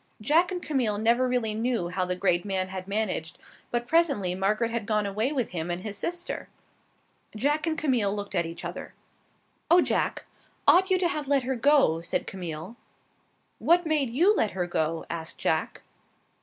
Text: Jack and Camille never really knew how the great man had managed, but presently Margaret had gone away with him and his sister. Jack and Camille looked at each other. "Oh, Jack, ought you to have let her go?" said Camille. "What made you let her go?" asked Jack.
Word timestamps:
Jack 0.19 0.51
and 0.51 0.63
Camille 0.63 0.97
never 0.97 1.27
really 1.27 1.53
knew 1.53 1.89
how 1.89 2.05
the 2.05 2.15
great 2.15 2.43
man 2.43 2.69
had 2.69 2.87
managed, 2.87 3.37
but 3.69 3.85
presently 3.85 4.33
Margaret 4.33 4.71
had 4.71 4.87
gone 4.87 5.05
away 5.05 5.31
with 5.31 5.51
him 5.51 5.69
and 5.69 5.83
his 5.83 5.95
sister. 5.95 6.49
Jack 7.35 7.67
and 7.67 7.77
Camille 7.77 8.11
looked 8.11 8.33
at 8.33 8.47
each 8.47 8.65
other. 8.65 8.95
"Oh, 9.69 9.79
Jack, 9.79 10.25
ought 10.67 10.89
you 10.89 10.97
to 10.97 11.07
have 11.07 11.27
let 11.27 11.43
her 11.43 11.55
go?" 11.55 12.01
said 12.01 12.25
Camille. 12.25 12.75
"What 13.59 13.85
made 13.85 14.09
you 14.09 14.35
let 14.35 14.53
her 14.57 14.65
go?" 14.65 15.05
asked 15.07 15.37
Jack. 15.37 15.83